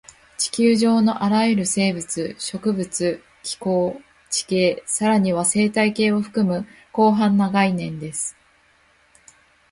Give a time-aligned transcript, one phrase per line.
[0.39, 8.35] 地球上のあらゆる生物、植物、気候、地形、さらには生態系を含む広範な概念です